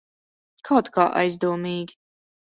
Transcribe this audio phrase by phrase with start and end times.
[0.69, 1.97] Kaut kā aizdomīgi.